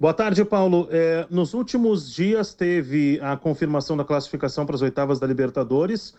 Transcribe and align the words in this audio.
Boa 0.00 0.14
tarde, 0.14 0.44
Paulo. 0.44 0.86
É, 0.92 1.26
nos 1.28 1.54
últimos 1.54 2.14
dias 2.14 2.54
teve 2.54 3.18
a 3.20 3.36
confirmação 3.36 3.96
da 3.96 4.04
classificação 4.04 4.64
para 4.64 4.76
as 4.76 4.82
oitavas 4.82 5.18
da 5.18 5.26
Libertadores 5.26 6.14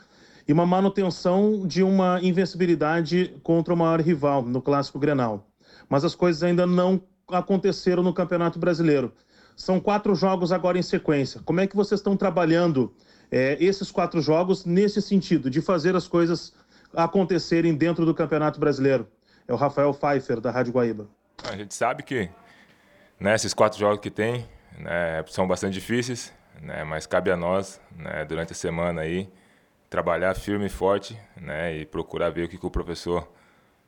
e 0.46 0.52
uma 0.52 0.66
manutenção 0.66 1.66
de 1.66 1.82
uma 1.82 2.20
invencibilidade 2.22 3.34
contra 3.42 3.74
o 3.74 3.78
maior 3.78 4.02
rival 4.02 4.42
no 4.42 4.62
Clássico 4.62 5.00
Grenal. 5.00 5.48
Mas 5.88 6.04
as 6.04 6.14
coisas 6.14 6.44
ainda 6.44 6.68
não 6.68 7.02
aconteceram 7.30 8.04
no 8.04 8.14
Campeonato 8.14 8.60
Brasileiro. 8.60 9.14
São 9.56 9.80
quatro 9.80 10.14
jogos 10.14 10.52
agora 10.52 10.78
em 10.78 10.84
sequência. 10.84 11.40
Como 11.46 11.62
é 11.62 11.68
que 11.68 11.76
vocês 11.78 12.02
estão 12.02 12.18
trabalhando 12.18 12.94
é, 13.32 13.56
esses 13.62 13.90
quatro 13.90 14.22
jogos 14.22 14.66
nesse 14.66 15.02
sentido, 15.02 15.50
de 15.50 15.62
fazer 15.62 15.96
as 15.96 16.06
coisas 16.06 16.52
acontecerem 16.94 17.74
dentro 17.74 18.06
do 18.06 18.14
Campeonato 18.14 18.60
Brasileiro? 18.60 19.08
É 19.48 19.54
o 19.54 19.56
Rafael 19.56 19.94
Pfeiffer, 19.94 20.42
da 20.42 20.52
Rádio 20.52 20.74
Guaíba. 20.74 21.08
A 21.50 21.56
gente 21.56 21.74
sabe 21.74 22.04
que 22.04 22.30
né, 23.20 23.36
esses 23.36 23.54
quatro 23.54 23.78
jogos 23.78 24.00
que 24.00 24.10
tem 24.10 24.48
né, 24.78 25.24
são 25.28 25.48
bastante 25.48 25.74
difíceis, 25.74 26.34
né, 26.62 26.84
mas 26.84 27.06
cabe 27.06 27.32
a 27.32 27.36
nós, 27.36 27.80
né, 27.96 28.26
durante 28.26 28.54
a 28.54 28.56
semana 28.56 29.02
aí, 29.02 29.30
trabalhar 29.90 30.36
firme 30.36 30.68
e 30.68 30.70
forte 30.70 31.20
né, 31.40 31.76
e 31.76 31.86
procurar 31.86 32.30
ver 32.30 32.46
o 32.46 32.48
que, 32.48 32.58
que 32.58 32.66
o 32.66 32.72
professor 32.72 33.28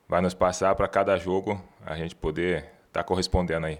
vai 0.08 0.20
nos 0.20 0.34
passar 0.34 0.76
para 0.76 0.88
cada 0.88 1.16
jogo 1.18 1.62
a 1.86 1.96
gente 1.96 2.16
poder 2.16 2.58
estar 2.88 3.02
tá 3.02 3.04
correspondendo 3.04 3.66
aí. 3.68 3.80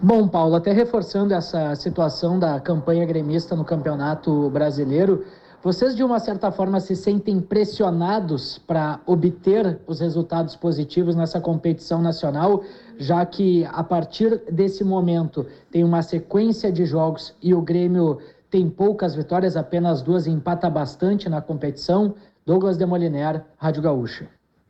Bom, 0.00 0.28
Paulo, 0.28 0.54
até 0.54 0.72
reforçando 0.72 1.32
essa 1.32 1.74
situação 1.74 2.38
da 2.38 2.60
campanha 2.60 3.04
gremista 3.06 3.56
no 3.56 3.64
Campeonato 3.64 4.50
Brasileiro, 4.50 5.24
vocês, 5.66 5.96
de 5.96 6.04
uma 6.04 6.20
certa 6.20 6.52
forma, 6.52 6.78
se 6.78 6.94
sentem 6.94 7.40
pressionados 7.40 8.56
para 8.56 9.00
obter 9.04 9.80
os 9.84 9.98
resultados 9.98 10.54
positivos 10.54 11.16
nessa 11.16 11.40
competição 11.40 12.00
nacional, 12.00 12.62
já 12.98 13.26
que 13.26 13.64
a 13.72 13.82
partir 13.82 14.44
desse 14.48 14.84
momento 14.84 15.44
tem 15.68 15.82
uma 15.82 16.02
sequência 16.02 16.70
de 16.70 16.86
jogos 16.86 17.34
e 17.42 17.52
o 17.52 17.60
Grêmio 17.60 18.20
tem 18.48 18.70
poucas 18.70 19.16
vitórias, 19.16 19.56
apenas 19.56 20.02
duas, 20.02 20.28
e 20.28 20.30
empata 20.30 20.70
bastante 20.70 21.28
na 21.28 21.42
competição. 21.42 22.14
Douglas 22.46 22.76
Demoliner, 22.76 23.42
Rádio 23.56 23.82
Gaúcha. 23.82 24.28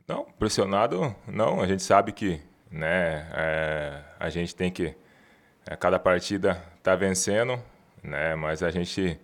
Não, 0.08 0.24
pressionado 0.38 1.14
não. 1.28 1.60
A 1.60 1.66
gente 1.66 1.82
sabe 1.82 2.10
que 2.10 2.40
né, 2.70 3.28
é, 3.34 4.00
a 4.18 4.30
gente 4.30 4.56
tem 4.56 4.70
que, 4.70 4.94
a 5.68 5.76
cada 5.76 5.98
partida, 5.98 6.56
tá 6.82 6.96
vencendo, 6.96 7.58
né, 8.02 8.34
mas 8.34 8.62
a 8.62 8.70
gente 8.70 9.20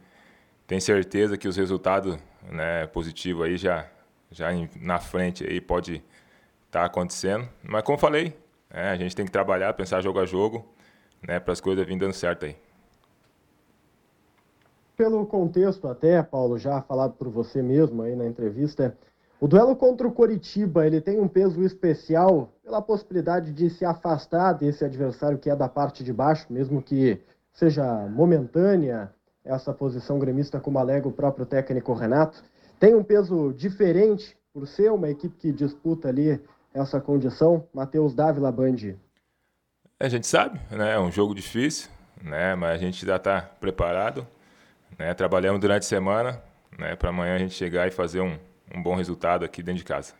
tem 0.66 0.80
certeza 0.80 1.36
que 1.36 1.48
os 1.48 1.56
resultados 1.56 2.18
né, 2.50 2.86
positivos 2.86 3.44
aí 3.44 3.56
já, 3.56 3.86
já 4.30 4.48
na 4.80 4.98
frente 4.98 5.44
aí 5.44 5.60
pode 5.60 5.96
estar 6.66 6.80
tá 6.80 6.84
acontecendo. 6.84 7.48
Mas 7.62 7.82
como 7.82 7.98
falei, 7.98 8.36
é, 8.70 8.88
a 8.90 8.96
gente 8.96 9.14
tem 9.14 9.26
que 9.26 9.32
trabalhar, 9.32 9.72
pensar 9.74 10.00
jogo 10.00 10.18
a 10.20 10.26
jogo, 10.26 10.66
né, 11.26 11.38
para 11.38 11.52
as 11.52 11.60
coisas 11.60 11.84
virem 11.84 11.98
dando 11.98 12.14
certo 12.14 12.46
aí. 12.46 12.56
Pelo 14.96 15.26
contexto 15.26 15.88
até, 15.88 16.22
Paulo, 16.22 16.58
já 16.58 16.80
falado 16.82 17.14
por 17.14 17.28
você 17.28 17.62
mesmo 17.62 18.02
aí 18.02 18.14
na 18.14 18.26
entrevista, 18.26 18.96
o 19.40 19.48
duelo 19.48 19.74
contra 19.74 20.06
o 20.06 20.12
Coritiba, 20.12 20.86
ele 20.86 21.00
tem 21.00 21.18
um 21.18 21.26
peso 21.26 21.64
especial 21.64 22.52
pela 22.62 22.80
possibilidade 22.80 23.52
de 23.52 23.68
se 23.68 23.84
afastar 23.84 24.52
desse 24.52 24.84
adversário 24.84 25.38
que 25.38 25.50
é 25.50 25.56
da 25.56 25.68
parte 25.68 26.04
de 26.04 26.12
baixo, 26.12 26.46
mesmo 26.48 26.80
que 26.80 27.20
seja 27.52 27.84
momentânea, 28.08 29.12
essa 29.44 29.72
posição 29.72 30.18
gremista, 30.18 30.60
como 30.60 30.78
alega 30.78 31.08
o 31.08 31.12
próprio 31.12 31.44
técnico 31.44 31.92
Renato. 31.92 32.42
Tem 32.78 32.94
um 32.94 33.02
peso 33.02 33.52
diferente 33.52 34.36
por 34.52 34.66
ser 34.66 34.90
uma 34.90 35.08
equipe 35.08 35.36
que 35.36 35.52
disputa 35.52 36.08
ali 36.08 36.40
essa 36.74 37.00
condição. 37.00 37.66
Matheus 37.72 38.14
Dávila 38.14 38.52
Bandi. 38.52 38.98
A 39.98 40.08
gente 40.08 40.26
sabe, 40.26 40.60
né? 40.70 40.94
É 40.94 40.98
um 40.98 41.10
jogo 41.10 41.34
difícil, 41.34 41.90
né? 42.22 42.54
Mas 42.54 42.72
a 42.72 42.78
gente 42.78 43.06
já 43.06 43.16
está 43.16 43.40
preparado, 43.40 44.26
né? 44.98 45.14
Trabalhamos 45.14 45.60
durante 45.60 45.84
a 45.84 45.88
semana, 45.88 46.42
né? 46.78 46.96
Para 46.96 47.10
amanhã 47.10 47.36
a 47.36 47.38
gente 47.38 47.54
chegar 47.54 47.86
e 47.86 47.90
fazer 47.90 48.20
um, 48.20 48.36
um 48.74 48.82
bom 48.82 48.94
resultado 48.94 49.44
aqui 49.44 49.62
dentro 49.62 49.78
de 49.78 49.84
casa. 49.84 50.14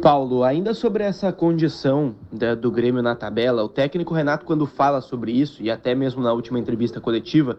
Paulo, 0.00 0.44
ainda 0.44 0.74
sobre 0.74 1.02
essa 1.02 1.32
condição 1.32 2.14
da, 2.32 2.54
do 2.54 2.70
Grêmio 2.70 3.02
na 3.02 3.16
tabela, 3.16 3.64
o 3.64 3.68
técnico 3.68 4.14
Renato, 4.14 4.44
quando 4.44 4.64
fala 4.66 5.00
sobre 5.00 5.32
isso, 5.32 5.62
e 5.62 5.70
até 5.70 5.94
mesmo 5.94 6.22
na 6.22 6.32
última 6.32 6.58
entrevista 6.58 7.00
coletiva, 7.00 7.58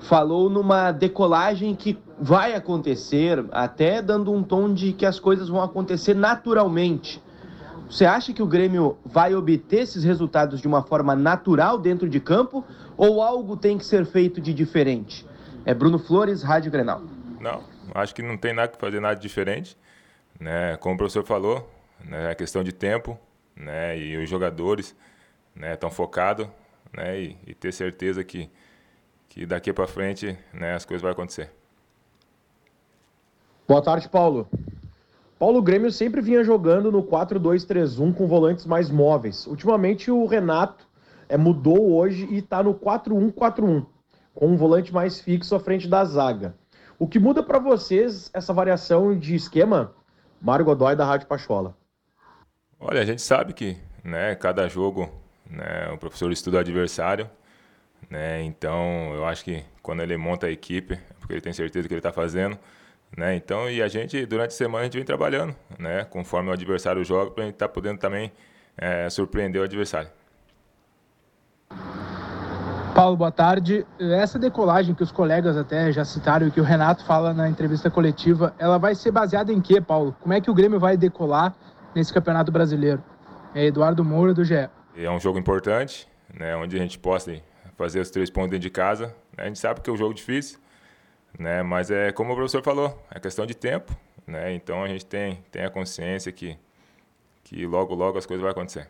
falou 0.00 0.50
numa 0.50 0.90
decolagem 0.90 1.74
que 1.74 1.98
vai 2.20 2.54
acontecer, 2.54 3.44
até 3.52 4.02
dando 4.02 4.32
um 4.32 4.42
tom 4.42 4.72
de 4.72 4.92
que 4.92 5.06
as 5.06 5.20
coisas 5.20 5.48
vão 5.48 5.62
acontecer 5.62 6.14
naturalmente. 6.14 7.22
Você 7.88 8.04
acha 8.04 8.32
que 8.32 8.42
o 8.42 8.46
Grêmio 8.46 8.98
vai 9.04 9.34
obter 9.34 9.80
esses 9.80 10.04
resultados 10.04 10.60
de 10.60 10.66
uma 10.66 10.82
forma 10.82 11.14
natural 11.14 11.78
dentro 11.78 12.08
de 12.08 12.20
campo 12.20 12.64
ou 12.96 13.22
algo 13.22 13.56
tem 13.56 13.78
que 13.78 13.86
ser 13.86 14.04
feito 14.04 14.40
de 14.40 14.52
diferente? 14.52 15.24
É 15.64 15.72
Bruno 15.72 15.98
Flores, 15.98 16.42
Rádio 16.42 16.70
Grenal. 16.70 17.02
Não, 17.40 17.62
acho 17.94 18.14
que 18.14 18.22
não 18.22 18.36
tem 18.36 18.52
nada 18.52 18.68
que 18.68 18.78
fazer 18.78 19.00
nada 19.00 19.18
diferente. 19.18 19.76
Né? 20.38 20.76
Como 20.76 20.94
o 20.94 20.98
professor 20.98 21.24
falou, 21.24 21.68
né, 22.04 22.30
é 22.30 22.34
questão 22.34 22.62
de 22.62 22.72
tempo, 22.72 23.18
né, 23.56 23.98
e 23.98 24.16
os 24.16 24.28
jogadores 24.28 24.94
estão 25.54 25.90
né, 25.90 25.94
focados 25.94 26.46
né, 26.92 27.20
e, 27.20 27.36
e, 27.46 27.54
ter 27.54 27.72
certeza 27.72 28.22
que, 28.22 28.48
que 29.28 29.44
daqui 29.44 29.72
para 29.72 29.86
frente 29.86 30.38
né, 30.52 30.74
as 30.74 30.84
coisas 30.84 31.02
vão 31.02 31.10
acontecer. 31.10 31.50
Boa 33.66 33.82
tarde, 33.82 34.08
Paulo. 34.08 34.48
Paulo 35.38 35.62
Grêmio 35.62 35.90
sempre 35.92 36.20
vinha 36.20 36.42
jogando 36.42 36.90
no 36.90 37.02
4-2-3-1 37.02 38.14
com 38.14 38.26
volantes 38.26 38.66
mais 38.66 38.90
móveis. 38.90 39.46
Ultimamente 39.46 40.10
o 40.10 40.26
Renato 40.26 40.88
é, 41.28 41.36
mudou 41.36 41.94
hoje 41.94 42.26
e 42.30 42.38
está 42.38 42.62
no 42.62 42.74
4-1-4-1, 42.74 43.86
com 44.34 44.46
um 44.46 44.56
volante 44.56 44.92
mais 44.92 45.20
fixo 45.20 45.54
à 45.54 45.60
frente 45.60 45.86
da 45.86 46.04
zaga. 46.04 46.54
O 46.98 47.06
que 47.06 47.20
muda 47.20 47.42
para 47.42 47.58
vocês 47.60 48.30
essa 48.32 48.52
variação 48.52 49.16
de 49.16 49.36
esquema 49.36 49.92
Mário 50.40 50.64
Godoy, 50.64 50.94
da 50.94 51.04
Rádio 51.04 51.26
Pachola. 51.26 51.76
Olha, 52.78 53.00
a 53.00 53.04
gente 53.04 53.22
sabe 53.22 53.52
que 53.52 53.76
né, 54.04 54.34
cada 54.34 54.68
jogo 54.68 55.10
né, 55.50 55.90
o 55.92 55.98
professor 55.98 56.30
estuda 56.30 56.58
o 56.58 56.60
adversário. 56.60 57.28
Né, 58.08 58.42
então, 58.42 59.12
eu 59.14 59.26
acho 59.26 59.44
que 59.44 59.64
quando 59.82 60.02
ele 60.02 60.16
monta 60.16 60.46
a 60.46 60.50
equipe, 60.50 60.94
é 60.94 61.14
porque 61.18 61.34
ele 61.34 61.40
tem 61.40 61.52
certeza 61.52 61.88
que 61.88 61.94
ele 61.94 61.98
está 61.98 62.12
fazendo. 62.12 62.58
Né, 63.16 63.34
então, 63.34 63.68
e 63.70 63.82
a 63.82 63.88
gente, 63.88 64.24
durante 64.26 64.50
a 64.50 64.56
semana, 64.56 64.82
a 64.82 64.84
gente 64.84 64.96
vem 64.96 65.04
trabalhando, 65.04 65.54
né, 65.78 66.04
conforme 66.04 66.50
o 66.50 66.52
adversário 66.52 67.02
joga, 67.04 67.30
para 67.30 67.44
a 67.44 67.46
gente 67.46 67.54
estar 67.54 67.68
tá 67.68 67.72
podendo 67.72 67.98
também 67.98 68.30
é, 68.76 69.08
surpreender 69.10 69.60
o 69.60 69.64
adversário. 69.64 70.10
Paulo, 72.98 73.16
boa 73.16 73.30
tarde. 73.30 73.86
Essa 74.00 74.40
decolagem 74.40 74.92
que 74.92 75.04
os 75.04 75.12
colegas 75.12 75.56
até 75.56 75.92
já 75.92 76.04
citaram 76.04 76.48
e 76.48 76.50
que 76.50 76.60
o 76.60 76.64
Renato 76.64 77.04
fala 77.04 77.32
na 77.32 77.48
entrevista 77.48 77.88
coletiva, 77.88 78.52
ela 78.58 78.76
vai 78.76 78.92
ser 78.92 79.12
baseada 79.12 79.52
em 79.52 79.60
quê, 79.60 79.80
Paulo? 79.80 80.16
Como 80.20 80.34
é 80.34 80.40
que 80.40 80.50
o 80.50 80.54
Grêmio 80.54 80.80
vai 80.80 80.96
decolar 80.96 81.54
nesse 81.94 82.12
Campeonato 82.12 82.50
Brasileiro? 82.50 83.00
É 83.54 83.66
Eduardo 83.66 84.04
Moura 84.04 84.34
do 84.34 84.44
GE. 84.44 84.68
É 84.96 85.08
um 85.08 85.20
jogo 85.20 85.38
importante, 85.38 86.08
né, 86.34 86.56
onde 86.56 86.74
a 86.74 86.80
gente 86.80 86.98
possa 86.98 87.40
fazer 87.76 88.00
os 88.00 88.10
três 88.10 88.30
pontos 88.30 88.50
dentro 88.50 88.64
de 88.64 88.70
casa. 88.70 89.14
Né? 89.36 89.44
A 89.44 89.46
gente 89.46 89.60
sabe 89.60 89.80
que 89.80 89.88
é 89.88 89.92
um 89.92 89.96
jogo 89.96 90.12
difícil, 90.12 90.58
né, 91.38 91.62
mas 91.62 91.92
é 91.92 92.10
como 92.10 92.32
o 92.32 92.34
professor 92.34 92.64
falou, 92.64 93.00
é 93.14 93.20
questão 93.20 93.46
de 93.46 93.54
tempo. 93.54 93.96
Né? 94.26 94.52
Então 94.54 94.82
a 94.82 94.88
gente 94.88 95.06
tem, 95.06 95.44
tem 95.52 95.64
a 95.64 95.70
consciência 95.70 96.32
que, 96.32 96.58
que 97.44 97.64
logo, 97.64 97.94
logo 97.94 98.18
as 98.18 98.26
coisas 98.26 98.42
vão 98.42 98.50
acontecer. 98.50 98.88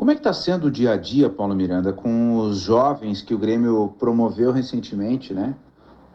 Como 0.00 0.10
é 0.10 0.14
que 0.14 0.20
está 0.20 0.32
sendo 0.32 0.68
o 0.68 0.70
dia 0.70 0.92
a 0.92 0.96
dia, 0.96 1.28
Paulo 1.28 1.54
Miranda, 1.54 1.92
com 1.92 2.38
os 2.38 2.60
jovens 2.60 3.20
que 3.20 3.34
o 3.34 3.38
Grêmio 3.38 3.94
promoveu 3.98 4.50
recentemente, 4.50 5.34
né? 5.34 5.54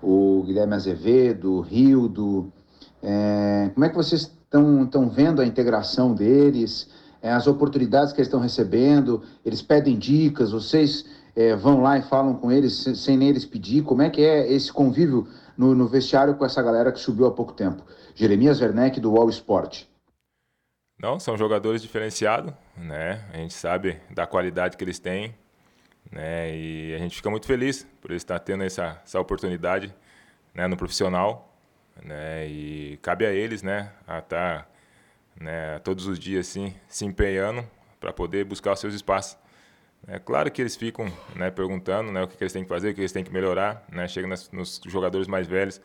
O 0.02 0.42
Guilherme 0.44 0.74
Azevedo, 0.74 1.54
o 1.54 1.62
Rildo. 1.62 2.52
É, 3.04 3.70
como 3.76 3.86
é 3.86 3.90
que 3.90 3.96
vocês 3.96 4.22
estão 4.24 5.08
vendo 5.08 5.40
a 5.40 5.46
integração 5.46 6.16
deles, 6.16 6.90
é, 7.22 7.32
as 7.32 7.46
oportunidades 7.46 8.12
que 8.12 8.20
eles 8.20 8.28
estão 8.28 8.40
recebendo? 8.40 9.22
Eles 9.46 9.62
pedem 9.62 10.00
dicas, 10.00 10.52
vocês 10.52 11.06
é, 11.36 11.56
vão 11.56 11.84
lá 11.84 12.00
e 12.00 12.02
falam 12.02 12.34
com 12.34 12.52
eles 12.52 12.74
sem, 12.74 12.96
sem 12.96 13.16
nem 13.16 13.30
eles 13.30 13.46
pedir? 13.46 13.84
Como 13.84 14.02
é 14.02 14.10
que 14.10 14.24
é 14.24 14.52
esse 14.52 14.74
convívio 14.74 15.28
no, 15.56 15.76
no 15.76 15.88
vestiário 15.88 16.34
com 16.34 16.44
essa 16.44 16.64
galera 16.64 16.92
que 16.92 17.00
subiu 17.00 17.28
há 17.28 17.32
pouco 17.32 17.54
tempo? 17.54 17.84
Jeremias 18.16 18.60
Werneck, 18.60 19.00
do 19.00 19.14
Wall 19.14 19.30
Sport. 19.30 19.84
Não, 21.00 21.20
são 21.20 21.38
jogadores 21.38 21.84
diferenciados, 21.84 22.52
né? 22.78 23.24
A 23.34 23.38
gente 23.38 23.54
sabe 23.54 24.00
da 24.10 24.28
qualidade 24.28 24.78
que 24.78 24.84
eles 24.84 25.00
têm, 25.00 25.36
né? 26.12 26.56
E 26.56 26.94
a 26.96 26.98
gente 26.98 27.16
fica 27.16 27.30
muito 27.30 27.48
feliz 27.48 27.88
por 28.02 28.12
eles 28.12 28.22
estar 28.22 28.40
tendo 28.40 28.64
essa, 28.64 29.02
essa 29.04 29.20
oportunidade, 29.20 29.94
né? 30.54 30.68
No 30.68 30.78
profissional, 30.78 31.54
né? 32.04 32.48
E 32.48 32.98
cabe 33.02 33.26
a 33.26 33.32
eles, 33.32 33.62
né? 33.62 33.92
A 34.08 34.20
estar, 34.20 34.70
né? 35.40 35.80
Todos 35.80 36.08
os 36.08 36.20
dias 36.20 36.48
assim 36.48 36.74
se 36.88 37.06
empenhando 37.06 37.66
para 38.00 38.14
poder 38.14 38.46
buscar 38.46 38.74
os 38.74 38.80
seus 38.80 38.94
espaços. 38.94 39.38
É 40.08 40.20
claro 40.20 40.52
que 40.52 40.62
eles 40.62 40.76
ficam, 40.76 41.12
né? 41.36 41.50
Perguntando, 41.50 42.12
né? 42.12 42.24
O 42.24 42.28
que, 42.28 42.38
que 42.38 42.44
eles 42.44 42.54
têm 42.54 42.64
que 42.64 42.70
fazer, 42.70 42.92
o 42.92 42.94
que 42.94 43.02
eles 43.02 43.12
têm 43.12 43.24
que 43.24 43.32
melhorar, 43.32 43.84
né? 43.92 44.08
Chega 44.08 44.28
nas, 44.28 44.52
nos 44.52 44.80
jogadores 44.86 45.28
mais 45.28 45.48
velhos, 45.48 45.82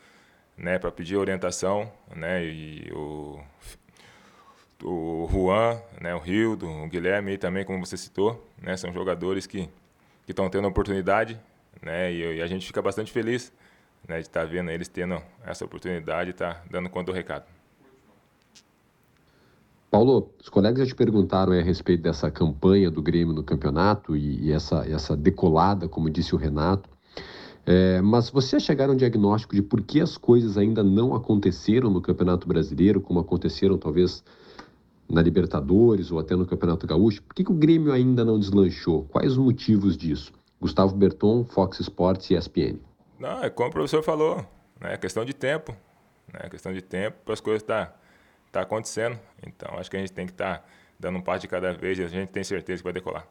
né? 0.57 0.79
Para 0.79 0.91
pedir 0.91 1.17
orientação, 1.17 1.91
né? 2.15 2.45
E 2.45 2.91
o 2.93 3.41
o 4.83 5.29
Juan, 5.31 5.81
né, 6.01 6.15
o 6.15 6.19
Rildo, 6.19 6.69
o 6.69 6.89
Guilherme 6.89 7.37
também, 7.37 7.65
como 7.65 7.85
você 7.85 7.97
citou, 7.97 8.47
né, 8.61 8.77
são 8.77 8.93
jogadores 8.93 9.47
que 9.47 9.69
estão 10.27 10.49
tendo 10.49 10.67
oportunidade, 10.69 11.39
né, 11.83 12.13
e, 12.13 12.37
e, 12.37 12.43
a 12.43 12.47
gente 12.47 12.67
fica 12.67 12.81
bastante 12.81 13.11
feliz 13.13 13.53
né, 14.07 14.17
de 14.17 14.23
estar 14.23 14.41
tá 14.41 14.47
vendo 14.47 14.71
eles 14.71 14.89
tendo 14.89 15.21
essa 15.45 15.65
oportunidade 15.65 16.31
e 16.31 16.33
estar 16.33 16.55
tá 16.55 16.63
dando 16.71 16.89
conta 16.89 17.13
do 17.13 17.17
recado. 17.17 17.45
Paulo, 19.91 20.31
os 20.41 20.49
colegas 20.49 20.81
já 20.81 20.87
te 20.87 20.95
perguntaram 20.95 21.53
a 21.53 21.61
respeito 21.61 22.03
dessa 22.03 22.31
campanha 22.31 22.91
do 22.91 23.03
Grêmio 23.03 23.35
no 23.35 23.43
campeonato 23.43 24.17
e, 24.17 24.47
e 24.47 24.53
essa, 24.53 24.87
essa 24.89 25.17
decolada, 25.17 25.89
como 25.89 26.09
disse 26.09 26.33
o 26.33 26.39
Renato. 26.39 26.89
É, 27.67 28.01
mas 28.01 28.31
você 28.31 28.61
chegar 28.61 28.89
a 28.89 28.93
um 28.93 28.97
diagnóstico 28.97 29.55
de 29.55 29.63
por 29.63 29.83
que 29.83 30.01
as 30.01 30.17
coisas 30.17 30.57
ainda 30.57 30.83
não 30.83 31.15
aconteceram 31.15 31.91
no 31.91 32.01
Campeonato 32.01 32.47
Brasileiro, 32.47 33.01
como 33.01 33.21
aconteceram 33.21 33.77
talvez 33.77 34.23
na 35.11 35.21
Libertadores 35.21 36.11
ou 36.11 36.19
até 36.19 36.37
no 36.37 36.47
Campeonato 36.47 36.87
Gaúcho? 36.87 37.23
Por 37.23 37.35
que, 37.35 37.45
que 37.45 37.51
o 37.51 37.55
Grêmio 37.55 37.93
ainda 37.93 38.25
não 38.25 38.39
deslanchou? 38.39 39.05
Quais 39.11 39.33
os 39.33 39.39
motivos 39.39 39.97
disso? 39.97 40.33
Gustavo 40.61 40.95
Berton, 40.95 41.45
Fox 41.45 41.81
Sports 41.81 42.31
e 42.31 42.35
ESPN. 42.35 42.79
Não, 43.19 43.43
é 43.43 43.51
como 43.51 43.69
o 43.69 43.73
professor 43.73 44.03
falou, 44.03 44.37
né? 44.81 44.95
é 44.95 44.97
questão 44.97 45.25
de 45.25 45.35
tempo. 45.35 45.73
Né? 46.33 46.41
É 46.45 46.49
questão 46.49 46.73
de 46.73 46.83
tempo 46.83 47.19
para 47.25 47.35
as 47.35 47.41
coisas 47.41 47.63
estar 47.63 47.87
tá, 47.87 47.95
tá 48.53 48.61
acontecendo. 48.63 49.19
Então, 49.47 49.79
acho 49.79 49.91
que 49.91 49.97
a 49.97 50.01
gente 50.01 50.13
tem 50.13 50.27
que 50.27 50.33
estar 50.33 50.59
tá 50.59 50.65
dando 50.99 51.19
um 51.19 51.23
passo 51.23 51.41
de 51.41 51.49
cada 51.49 51.73
vez 51.73 51.99
e 51.99 52.05
a 52.05 52.09
gente 52.09 52.29
tem 52.29 52.45
certeza 52.45 52.79
que 52.79 52.85
vai 52.85 52.93
decolar. 52.93 53.27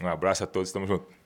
Um 0.00 0.08
abraço 0.08 0.42
a 0.42 0.46
todos, 0.46 0.68
estamos 0.68 0.88
juntos. 0.88 1.21